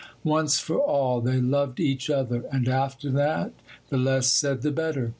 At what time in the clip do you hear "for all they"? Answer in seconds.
0.57-1.39